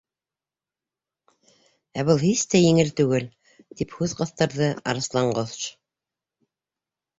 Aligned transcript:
—Ә 2.01 2.05
был 2.07 2.21
һис 2.23 2.41
тә 2.55 2.63
еңел 2.63 2.91
түгел, 3.01 3.29
—тип 3.75 3.95
һүҙ 4.01 4.19
ҡыҫтырҙы 4.23 4.73
Арыҫланҡош. 4.95 5.63